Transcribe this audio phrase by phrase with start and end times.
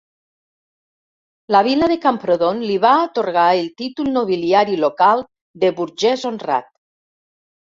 [1.55, 5.25] La Vila de Camprodon li va atorgar el títol nobiliari local
[5.65, 6.73] de Burgès Honrat.